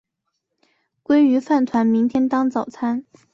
[1.03, 3.05] 鲑鱼饭团明天当早餐